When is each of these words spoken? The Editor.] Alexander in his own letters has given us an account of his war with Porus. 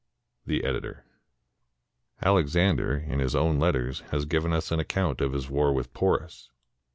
The 0.47 0.63
Editor.] 0.63 1.05
Alexander 2.23 2.95
in 2.97 3.19
his 3.19 3.35
own 3.35 3.59
letters 3.59 3.99
has 4.09 4.25
given 4.25 4.51
us 4.51 4.71
an 4.71 4.79
account 4.79 5.21
of 5.21 5.31
his 5.33 5.47
war 5.47 5.71
with 5.71 5.93
Porus. 5.93 6.49